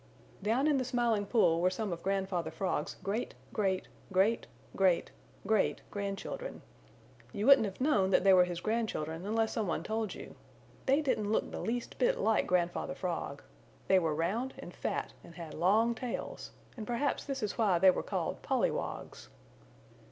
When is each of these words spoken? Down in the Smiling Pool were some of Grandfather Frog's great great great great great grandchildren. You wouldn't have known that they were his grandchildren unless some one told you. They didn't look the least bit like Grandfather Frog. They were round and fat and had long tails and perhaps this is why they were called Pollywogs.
Down 0.41 0.65
in 0.65 0.79
the 0.79 0.83
Smiling 0.83 1.27
Pool 1.27 1.61
were 1.61 1.69
some 1.69 1.93
of 1.93 2.01
Grandfather 2.01 2.49
Frog's 2.49 2.95
great 3.03 3.35
great 3.53 3.87
great 4.11 4.47
great 4.75 5.11
great 5.45 5.81
grandchildren. 5.91 6.63
You 7.31 7.45
wouldn't 7.45 7.67
have 7.67 7.79
known 7.79 8.09
that 8.09 8.23
they 8.23 8.33
were 8.33 8.45
his 8.45 8.61
grandchildren 8.61 9.27
unless 9.27 9.53
some 9.53 9.67
one 9.67 9.83
told 9.83 10.15
you. 10.15 10.33
They 10.87 11.01
didn't 11.03 11.31
look 11.31 11.51
the 11.51 11.59
least 11.61 11.99
bit 11.99 12.17
like 12.17 12.47
Grandfather 12.47 12.95
Frog. 12.95 13.43
They 13.87 13.99
were 13.99 14.15
round 14.15 14.55
and 14.57 14.73
fat 14.73 15.13
and 15.23 15.35
had 15.35 15.53
long 15.53 15.93
tails 15.93 16.49
and 16.75 16.87
perhaps 16.87 17.23
this 17.23 17.43
is 17.43 17.59
why 17.59 17.77
they 17.77 17.91
were 17.91 18.01
called 18.01 18.41
Pollywogs. 18.41 19.27